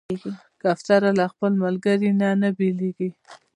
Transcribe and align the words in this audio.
کوتره 0.61 1.11
له 1.19 1.25
خپل 1.31 1.51
ملګري 1.63 2.09
نه 2.21 2.29
نه 2.41 2.49
بېلېږي. 2.57 3.09